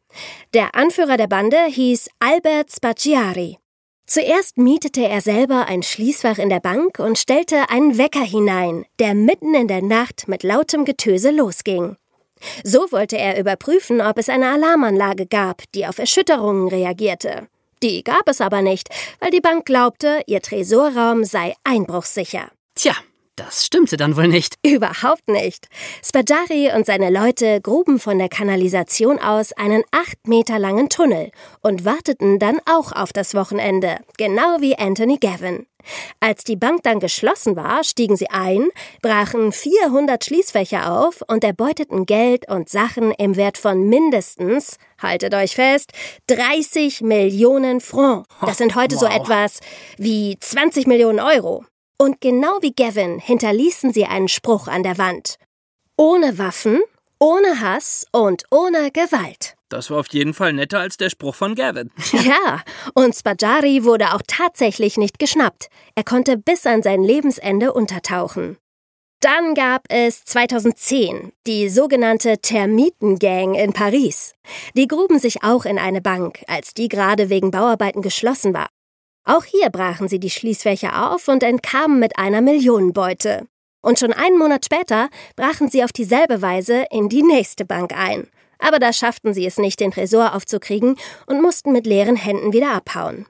Der 0.53 0.75
Anführer 0.75 1.17
der 1.17 1.29
Bande 1.29 1.65
hieß 1.65 2.11
Albert 2.19 2.73
Spaggiari. 2.73 3.57
Zuerst 4.07 4.59
mietete 4.59 5.09
er 5.09 5.23
selber 5.23 5.67
ein 5.67 5.83
Schließfach 5.83 6.37
in 6.37 6.51
der 6.51 6.61
Bank 6.61 6.99
und 6.99 7.19
stellte 7.19 7.71
einen 7.71 7.97
Wecker 7.97 8.23
hinein, 8.23 8.85
der 8.99 9.15
mitten 9.15 9.55
in 9.55 9.69
der 9.69 9.83
Nacht 9.83 10.29
mit 10.29 10.43
lautem 10.43 10.85
Getöse 10.85 11.31
losging. 11.31 11.97
So 12.65 12.93
wollte 12.93 13.17
er 13.17 13.41
überprüfen, 13.41 14.03
ob 14.03 14.19
es 14.19 14.29
eine 14.29 14.51
Alarmanlage 14.51 15.27
gab, 15.27 15.63
die 15.75 15.87
auf 15.87 15.99
Erschütterungen 15.99 16.69
reagierte. 16.69 17.49
Die 17.83 18.03
gab 18.03 18.29
es 18.29 18.41
aber 18.41 18.63
nicht, 18.63 18.89
weil 19.21 19.31
die 19.31 19.41
Bank 19.41 19.67
glaubte, 19.67 20.23
ihr 20.27 20.41
Tresorraum 20.41 21.25
sei 21.25 21.55
einbruchssicher. 21.65 22.51
Tja, 22.75 22.95
das 23.37 23.67
stimmte 23.67 23.97
dann 23.97 24.17
wohl 24.17 24.29
nicht. 24.29 24.57
Überhaupt 24.67 25.29
nicht. 25.29 25.69
Spadari 26.03 26.73
und 26.75 26.87
seine 26.87 27.11
Leute 27.11 27.61
gruben 27.61 27.99
von 27.99 28.19
der 28.19 28.29
Kanalisation 28.29 29.19
aus 29.19 29.53
einen 29.53 29.83
acht 29.91 30.27
Meter 30.27 30.59
langen 30.59 30.89
Tunnel 30.89 31.31
und 31.61 31.85
warteten 31.85 32.39
dann 32.39 32.59
auch 32.65 32.93
auf 32.93 33.13
das 33.13 33.35
Wochenende, 33.35 33.99
genau 34.17 34.61
wie 34.61 34.77
Anthony 34.79 35.19
Gavin. 35.19 35.67
Als 36.19 36.45
die 36.45 36.57
Bank 36.57 36.83
dann 36.83 36.99
geschlossen 36.99 37.55
war, 37.55 37.85
stiegen 37.85 38.17
sie 38.17 38.31
ein, 38.31 38.69
brachen 39.03 39.53
400 39.53 40.25
Schließfächer 40.25 40.93
auf 40.93 41.23
und 41.29 41.45
erbeuteten 41.45 42.07
Geld 42.07 42.49
und 42.51 42.69
Sachen 42.69 43.13
im 43.13 43.37
Wert 43.37 43.59
von 43.59 43.89
mindestens, 43.89 44.79
haltet 45.01 45.35
euch 45.35 45.55
fest, 45.55 45.93
30 46.27 47.03
Millionen 47.03 47.81
Francs. 47.81 48.29
Das 48.41 48.59
sind 48.59 48.75
heute 48.75 48.97
wow. 48.97 49.03
so 49.03 49.07
etwas 49.07 49.61
wie 49.97 50.37
20 50.41 50.87
Millionen 50.87 51.21
Euro. 51.21 51.65
Und 51.99 52.21
genau 52.21 52.59
wie 52.61 52.73
Gavin 52.73 53.19
hinterließen 53.19 53.93
sie 53.93 54.05
einen 54.05 54.29
Spruch 54.29 54.69
an 54.69 54.83
der 54.83 54.99
Wand. 54.99 55.37
Ohne 55.97 56.39
Waffen, 56.39 56.81
ohne 57.19 57.61
Hass 57.61 58.07
und 58.13 58.45
ohne 58.51 58.91
Gewalt. 58.91 59.55
Das 59.69 59.91
war 59.91 59.99
auf 59.99 60.09
jeden 60.09 60.35
Fall 60.35 60.53
netter 60.53 60.79
als 60.79 60.97
der 60.97 61.11
Spruch 61.11 61.35
von 61.35 61.55
Gavin. 61.55 61.91
Ja, 62.13 62.63
und 62.95 63.15
Spajari 63.15 63.85
wurde 63.85 64.15
auch 64.15 64.23
tatsächlich 64.27 64.97
nicht 64.97 65.19
geschnappt. 65.19 65.69
Er 65.95 66.05
konnte 66.05 66.37
bis 66.37 66.67
an 66.67 66.83
sein 66.83 67.03
Lebensende 67.03 67.73
untertauchen. 67.73 68.59
Dann 69.21 69.55
gab 69.55 69.85
es 69.89 70.25
2010 70.25 71.33
die 71.47 71.71
sogenannte 71.71 72.39
Termitengang 72.39 73.55
in 73.55 73.73
Paris. 73.73 74.35
Die 74.77 74.87
gruben 74.87 75.19
sich 75.19 75.43
auch 75.43 75.65
in 75.65 75.79
eine 75.79 76.03
Bank, 76.03 76.45
als 76.49 76.75
die 76.75 76.89
gerade 76.89 77.31
wegen 77.31 77.51
Bauarbeiten 77.51 78.03
geschlossen 78.03 78.53
war. 78.53 78.69
Auch 79.27 79.45
hier 79.45 79.71
brachen 79.71 80.09
sie 80.09 80.21
die 80.21 80.31
Schließfächer 80.31 81.11
auf 81.11 81.27
und 81.27 81.43
entkamen 81.43 81.99
mit 81.99 82.17
einer 82.17 82.41
Millionenbeute. 82.41 83.49
Und 83.83 83.99
schon 83.99 84.13
einen 84.13 84.39
Monat 84.39 84.65
später 84.65 85.09
brachen 85.35 85.69
sie 85.69 85.83
auf 85.83 85.93
dieselbe 85.93 86.43
Weise 86.43 86.87
in 86.93 87.09
die 87.09 87.25
nächste 87.25 87.65
Bank 87.65 87.93
ein. 87.93 88.29
Aber 88.61 88.79
da 88.79 88.93
schafften 88.93 89.35
sie 89.35 89.45
es 89.45 89.59
nicht, 89.59 89.81
den 89.81 89.91
Tresor 89.91 90.35
aufzukriegen 90.35 90.97
und 91.27 91.43
mussten 91.43 91.73
mit 91.73 91.87
leeren 91.87 92.17
Händen 92.17 92.53
wieder 92.53 92.73
abhauen. 92.73 93.27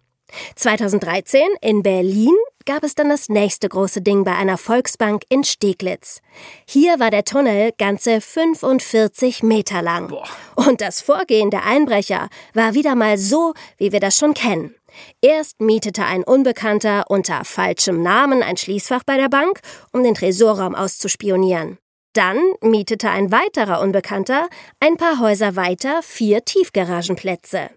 2013 0.57 1.41
in 1.63 1.83
Berlin 1.83 2.35
gab 2.67 2.83
es 2.83 2.95
dann 2.95 3.09
das 3.09 3.29
nächste 3.31 3.69
große 3.69 4.03
Ding 4.03 4.25
bei 4.25 4.35
einer 4.35 4.59
Volksbank 4.59 5.23
in 5.31 5.45
Steglitz. 5.45 6.21
Hier 6.69 6.99
war 7.01 7.11
der 7.11 7.25
Tunnel 7.25 7.73
ganze 7.79 8.21
45 8.21 9.43
Meter 9.43 9.81
lang. 9.81 10.13
Und 10.57 10.81
das 10.81 11.01
Vorgehen 11.01 11.51
der 11.51 11.65
Einbrecher 11.65 12.29
war 12.53 12.75
wieder 12.75 12.97
mal 12.97 13.17
so, 13.17 13.55
wie 13.79 13.93
wir 13.93 14.01
das 14.01 14.19
schon 14.19 14.35
kennen. 14.35 14.75
Erst 15.23 15.61
mietete 15.61 16.05
ein 16.05 16.25
Unbekannter 16.25 17.05
unter 17.09 17.45
falschem 17.45 18.03
Namen 18.03 18.43
ein 18.43 18.57
Schließfach 18.57 19.03
bei 19.05 19.17
der 19.17 19.29
Bank, 19.29 19.61
um 19.93 20.03
den 20.03 20.15
Tresorraum 20.15 20.75
auszuspionieren. 20.75 21.79
Dann 22.15 22.41
mietete 22.63 23.11
ein 23.11 23.31
weiterer 23.31 23.81
Unbekannter 23.81 24.49
ein 24.81 24.97
paar 24.97 25.21
Häuser 25.21 25.55
weiter 25.55 26.01
vier 26.03 26.45
Tiefgaragenplätze. 26.45 27.71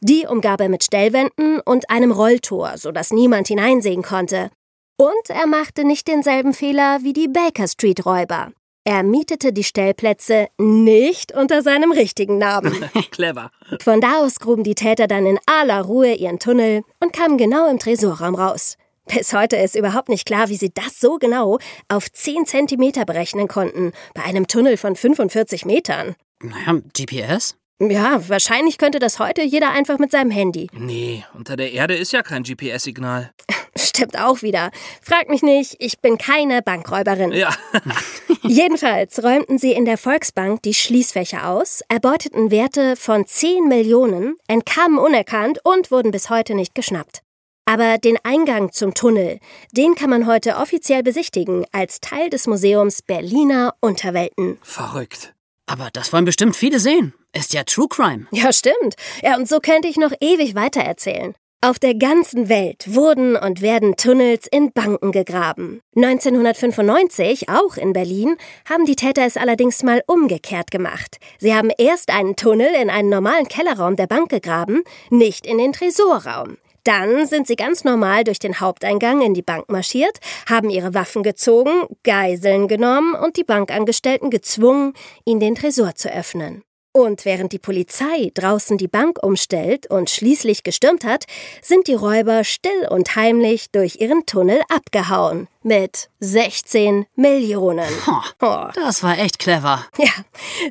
Die 0.00 0.26
umgab 0.26 0.60
er 0.60 0.68
mit 0.68 0.84
Stellwänden 0.84 1.60
und 1.60 1.90
einem 1.90 2.10
Rolltor, 2.10 2.78
sodass 2.78 3.10
niemand 3.10 3.48
hineinsehen 3.48 4.02
konnte. 4.02 4.50
Und 4.98 5.28
er 5.28 5.46
machte 5.46 5.84
nicht 5.84 6.08
denselben 6.08 6.54
Fehler 6.54 7.00
wie 7.02 7.12
die 7.12 7.28
Baker 7.28 7.68
Street 7.68 8.06
Räuber. 8.06 8.52
Er 8.88 9.02
mietete 9.02 9.52
die 9.52 9.64
Stellplätze 9.64 10.46
nicht 10.58 11.32
unter 11.32 11.60
seinem 11.62 11.90
richtigen 11.90 12.38
Namen. 12.38 12.72
Clever. 13.10 13.50
Von 13.82 14.00
da 14.00 14.20
aus 14.20 14.38
gruben 14.38 14.62
die 14.62 14.76
Täter 14.76 15.08
dann 15.08 15.26
in 15.26 15.40
aller 15.46 15.82
Ruhe 15.82 16.14
ihren 16.14 16.38
Tunnel 16.38 16.84
und 17.00 17.12
kamen 17.12 17.36
genau 17.36 17.68
im 17.68 17.80
Tresorraum 17.80 18.36
raus. 18.36 18.76
Bis 19.06 19.32
heute 19.32 19.56
ist 19.56 19.74
überhaupt 19.74 20.08
nicht 20.08 20.24
klar, 20.24 20.48
wie 20.50 20.56
sie 20.56 20.70
das 20.72 21.00
so 21.00 21.18
genau 21.18 21.58
auf 21.88 22.12
10 22.12 22.46
Zentimeter 22.46 23.04
berechnen 23.04 23.48
konnten, 23.48 23.90
bei 24.14 24.22
einem 24.22 24.46
Tunnel 24.46 24.76
von 24.76 24.94
45 24.94 25.64
Metern. 25.64 26.14
Naja, 26.40 26.80
GPS? 26.96 27.56
Ja, 27.80 28.28
wahrscheinlich 28.28 28.78
könnte 28.78 29.00
das 29.00 29.18
heute 29.18 29.42
jeder 29.42 29.72
einfach 29.72 29.98
mit 29.98 30.12
seinem 30.12 30.30
Handy. 30.30 30.68
Nee, 30.72 31.24
unter 31.34 31.56
der 31.56 31.72
Erde 31.72 31.96
ist 31.96 32.12
ja 32.12 32.22
kein 32.22 32.44
GPS-Signal. 32.44 33.32
Stimmt 33.76 34.18
auch 34.18 34.42
wieder. 34.42 34.70
Frag 35.02 35.28
mich 35.28 35.42
nicht, 35.42 35.74
ich 35.80 35.98
bin 35.98 36.18
keine 36.18 36.62
Bankräuberin. 36.62 37.32
Ja. 37.32 37.50
Jedenfalls 38.42 39.22
räumten 39.22 39.58
sie 39.58 39.72
in 39.72 39.84
der 39.84 39.98
Volksbank 39.98 40.62
die 40.62 40.74
Schließfächer 40.74 41.48
aus, 41.48 41.82
erbeuteten 41.88 42.50
Werte 42.50 42.96
von 42.96 43.26
10 43.26 43.68
Millionen, 43.68 44.36
entkamen 44.48 44.98
unerkannt 44.98 45.58
und 45.64 45.90
wurden 45.90 46.10
bis 46.10 46.30
heute 46.30 46.54
nicht 46.54 46.74
geschnappt. 46.74 47.20
Aber 47.64 47.98
den 47.98 48.16
Eingang 48.22 48.70
zum 48.70 48.94
Tunnel, 48.94 49.40
den 49.72 49.96
kann 49.96 50.10
man 50.10 50.26
heute 50.26 50.56
offiziell 50.56 51.02
besichtigen 51.02 51.66
als 51.72 52.00
Teil 52.00 52.30
des 52.30 52.46
Museums 52.46 53.02
Berliner 53.02 53.74
Unterwelten. 53.80 54.58
Verrückt. 54.62 55.34
Aber 55.66 55.88
das 55.92 56.12
wollen 56.12 56.24
bestimmt 56.24 56.54
viele 56.54 56.78
sehen. 56.78 57.12
Ist 57.32 57.52
ja 57.52 57.64
True 57.64 57.88
Crime. 57.88 58.28
Ja, 58.30 58.52
stimmt. 58.52 58.94
Ja, 59.20 59.36
und 59.36 59.48
so 59.48 59.58
könnte 59.58 59.88
ich 59.88 59.96
noch 59.96 60.12
ewig 60.20 60.54
weitererzählen. 60.54 61.34
Auf 61.62 61.78
der 61.78 61.94
ganzen 61.94 62.50
Welt 62.50 62.84
wurden 62.94 63.34
und 63.34 63.62
werden 63.62 63.96
Tunnels 63.96 64.46
in 64.46 64.72
Banken 64.72 65.10
gegraben. 65.10 65.80
1995, 65.96 67.48
auch 67.48 67.78
in 67.78 67.94
Berlin, 67.94 68.36
haben 68.68 68.84
die 68.84 68.94
Täter 68.94 69.24
es 69.24 69.38
allerdings 69.38 69.82
mal 69.82 70.02
umgekehrt 70.06 70.70
gemacht. 70.70 71.16
Sie 71.38 71.54
haben 71.54 71.70
erst 71.78 72.10
einen 72.10 72.36
Tunnel 72.36 72.68
in 72.80 72.90
einen 72.90 73.08
normalen 73.08 73.48
Kellerraum 73.48 73.96
der 73.96 74.06
Bank 74.06 74.28
gegraben, 74.28 74.84
nicht 75.08 75.46
in 75.46 75.56
den 75.56 75.72
Tresorraum. 75.72 76.58
Dann 76.84 77.26
sind 77.26 77.46
sie 77.46 77.56
ganz 77.56 77.84
normal 77.84 78.22
durch 78.22 78.38
den 78.38 78.60
Haupteingang 78.60 79.22
in 79.22 79.32
die 79.32 79.42
Bank 79.42 79.70
marschiert, 79.70 80.18
haben 80.48 80.68
ihre 80.68 80.94
Waffen 80.94 81.22
gezogen, 81.22 81.86
Geiseln 82.04 82.68
genommen 82.68 83.14
und 83.14 83.38
die 83.38 83.44
Bankangestellten 83.44 84.30
gezwungen, 84.30 84.92
ihnen 85.24 85.40
den 85.40 85.54
Tresor 85.54 85.94
zu 85.94 86.12
öffnen. 86.12 86.62
Und 86.96 87.26
während 87.26 87.52
die 87.52 87.58
Polizei 87.58 88.30
draußen 88.32 88.78
die 88.78 88.88
Bank 88.88 89.22
umstellt 89.22 89.86
und 89.90 90.08
schließlich 90.08 90.62
gestürmt 90.62 91.04
hat, 91.04 91.26
sind 91.60 91.88
die 91.88 91.92
Räuber 91.94 92.42
still 92.42 92.88
und 92.88 93.16
heimlich 93.16 93.70
durch 93.70 94.00
ihren 94.00 94.24
Tunnel 94.24 94.62
abgehauen. 94.70 95.46
Mit 95.62 96.08
16 96.20 97.04
Millionen. 97.14 97.92
Oh, 98.40 98.68
das 98.74 99.02
war 99.02 99.18
echt 99.18 99.38
clever. 99.38 99.84
Ja, 99.98 100.12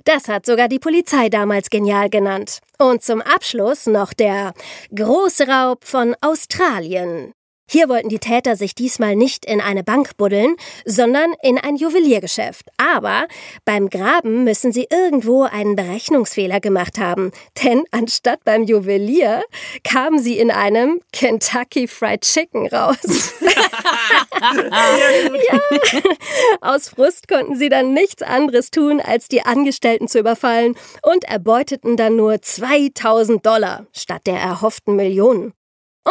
das 0.05 0.27
hat 0.27 0.47
sogar 0.47 0.67
die 0.67 0.79
Polizei 0.79 1.29
damals 1.29 1.69
genial 1.69 2.09
genannt. 2.09 2.59
Und 2.79 3.03
zum 3.03 3.21
Abschluss 3.21 3.85
noch 3.85 4.11
der 4.11 4.55
große 4.95 5.47
Raub 5.47 5.83
von 5.83 6.15
Australien. 6.21 7.33
Hier 7.67 7.89
wollten 7.89 8.09
die 8.09 8.19
Täter 8.19 8.55
sich 8.55 8.75
diesmal 8.75 9.15
nicht 9.15 9.45
in 9.45 9.59
eine 9.59 9.83
Bank 9.83 10.17
buddeln, 10.17 10.55
sondern 10.85 11.33
in 11.41 11.57
ein 11.57 11.75
Juweliergeschäft. 11.75 12.69
Aber 12.77 13.27
beim 13.65 13.89
Graben 13.89 14.43
müssen 14.43 14.71
sie 14.71 14.87
irgendwo 14.89 15.43
einen 15.43 15.75
Berechnungsfehler 15.75 16.59
gemacht 16.59 16.99
haben. 16.99 17.31
Denn 17.63 17.83
anstatt 17.91 18.43
beim 18.43 18.63
Juwelier 18.63 19.43
kamen 19.83 20.19
sie 20.19 20.37
in 20.37 20.51
einem 20.51 21.01
Kentucky 21.11 21.87
Fried 21.87 22.21
Chicken 22.21 22.67
raus. 22.67 23.33
ja. 25.51 25.59
Aus 26.61 26.89
Frust 26.89 27.27
konnten 27.27 27.55
sie 27.55 27.69
dann 27.69 27.93
nichts 27.93 28.21
anderes 28.21 28.71
tun, 28.71 29.01
als 29.01 29.27
die 29.27 29.45
Angestellten 29.45 30.07
zu 30.07 30.19
überfallen 30.19 30.75
und 31.01 31.23
erbeuteten 31.25 31.97
dann 31.97 32.15
nur 32.15 32.41
2000 32.41 33.45
Dollar 33.45 33.87
statt 33.93 34.21
der 34.25 34.37
erhofften 34.37 34.95
Millionen. 34.95 35.53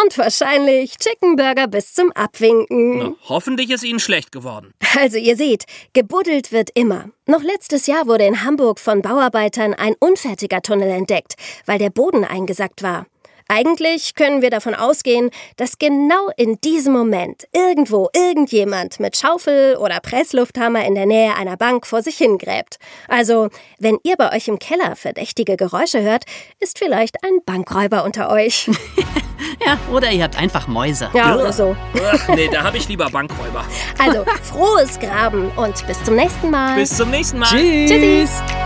Und 0.02 0.18
wahrscheinlich 0.18 0.96
Chickenburger 0.98 1.68
bis 1.68 1.94
zum 1.94 2.10
Abwinken. 2.12 2.98
Na, 2.98 3.14
hoffentlich 3.28 3.70
ist 3.70 3.84
Ihnen 3.84 4.00
schlecht 4.00 4.32
geworden. 4.32 4.74
Also 4.96 5.18
ihr 5.18 5.36
seht, 5.36 5.64
gebuddelt 5.92 6.52
wird 6.52 6.70
immer. 6.74 7.10
Noch 7.26 7.42
letztes 7.42 7.86
Jahr 7.86 8.06
wurde 8.06 8.24
in 8.24 8.44
Hamburg 8.44 8.80
von 8.80 9.02
Bauarbeitern 9.02 9.74
ein 9.74 9.94
unfertiger 9.98 10.62
Tunnel 10.62 10.90
entdeckt, 10.90 11.34
weil 11.66 11.78
der 11.78 11.90
Boden 11.90 12.24
eingesackt 12.24 12.82
war. 12.82 13.06
Eigentlich 13.48 14.14
können 14.14 14.42
wir 14.42 14.50
davon 14.50 14.74
ausgehen, 14.74 15.30
dass 15.56 15.78
genau 15.78 16.30
in 16.36 16.60
diesem 16.60 16.92
Moment 16.92 17.46
irgendwo 17.52 18.08
irgendjemand 18.14 19.00
mit 19.00 19.16
Schaufel 19.16 19.76
oder 19.76 20.00
Presslufthammer 20.00 20.84
in 20.84 20.94
der 20.94 21.06
Nähe 21.06 21.34
einer 21.36 21.56
Bank 21.56 21.86
vor 21.86 22.02
sich 22.02 22.16
hingräbt. 22.16 22.78
Also, 23.08 23.48
wenn 23.78 23.98
ihr 24.02 24.16
bei 24.16 24.34
euch 24.34 24.48
im 24.48 24.58
Keller 24.58 24.96
verdächtige 24.96 25.56
Geräusche 25.56 26.02
hört, 26.02 26.24
ist 26.60 26.78
vielleicht 26.78 27.22
ein 27.22 27.40
Bankräuber 27.44 28.04
unter 28.04 28.30
euch. 28.30 28.70
ja, 29.66 29.78
oder 29.92 30.10
ihr 30.10 30.24
habt 30.24 30.38
einfach 30.38 30.66
Mäuse. 30.66 31.10
Ja, 31.12 31.34
oder 31.34 31.52
so. 31.52 31.76
Ach, 32.02 32.28
nee, 32.28 32.48
da 32.50 32.62
habe 32.62 32.78
ich 32.78 32.88
lieber 32.88 33.10
Bankräuber. 33.10 33.64
Also, 33.98 34.24
frohes 34.42 34.98
Graben 34.98 35.50
und 35.56 35.86
bis 35.86 36.02
zum 36.04 36.16
nächsten 36.16 36.50
Mal. 36.50 36.76
Bis 36.76 36.96
zum 36.96 37.10
nächsten 37.10 37.38
Mal. 37.38 37.48
Tschüss. 37.48 37.90
Tschüssi. 37.90 38.63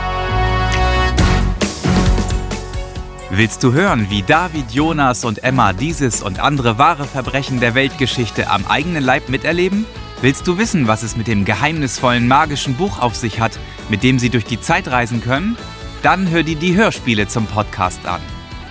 Willst 3.39 3.63
du 3.63 3.73
hören, 3.73 4.11
wie 4.11 4.25
David, 4.25 4.73
Jonas 4.73 5.25
und 5.25 5.45
Emma 5.45 5.73
dieses 5.73 6.25
und 6.25 6.41
andere 6.41 6.77
wahre 6.77 7.05
Verbrechen 7.05 7.61
der 7.61 7.77
Weltgeschichte 7.77 8.51
am 8.51 8.67
eigenen 8.67 9.05
Leib 9.05 9.29
miterleben? 9.29 9.87
Willst 10.21 10.49
du 10.49 10.59
wissen, 10.59 10.89
was 10.89 11.05
es 11.05 11.17
mit 11.17 11.29
dem 11.29 11.45
geheimnisvollen 11.45 12.27
magischen 12.27 12.75
Buch 12.75 12.99
auf 12.99 13.15
sich 13.15 13.39
hat, 13.39 13.57
mit 13.91 14.03
dem 14.03 14.19
sie 14.19 14.31
durch 14.31 14.45
die 14.45 14.61
Zeit 14.61 14.89
reisen 14.89 15.23
können? 15.23 15.57
Dann 16.03 16.29
hör 16.31 16.43
dir 16.43 16.57
die 16.57 16.75
Hörspiele 16.75 17.29
zum 17.29 17.47
Podcast 17.47 18.05
an. 18.07 18.21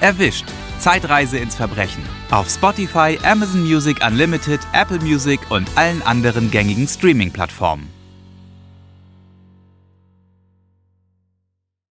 Erwischt. 0.01 0.47
Zeitreise 0.79 1.37
ins 1.37 1.55
Verbrechen. 1.55 2.03
Auf 2.29 2.49
Spotify, 2.49 3.17
Amazon 3.23 3.61
Music 3.61 4.05
Unlimited, 4.05 4.59
Apple 4.73 4.99
Music 4.99 5.39
und 5.47 5.69
allen 5.75 6.01
anderen 6.01 6.51
gängigen 6.51 6.89
Streaming-Plattformen. 6.89 7.96